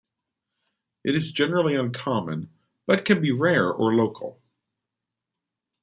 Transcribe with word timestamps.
It 1.03 1.13
is 1.13 1.31
generally 1.31 1.75
uncommon 1.75 2.49
but 2.87 3.05
can 3.05 3.21
be 3.21 3.31
rare 3.31 3.71
or 3.71 3.93
local. 3.93 4.41